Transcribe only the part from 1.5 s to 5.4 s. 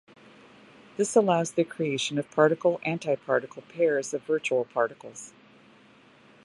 the creation of particle-antiparticle pairs of virtual particles.